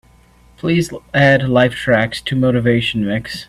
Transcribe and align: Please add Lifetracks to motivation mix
Please 0.57 0.89
add 1.13 1.41
Lifetracks 1.41 2.23
to 2.25 2.35
motivation 2.35 3.05
mix 3.05 3.39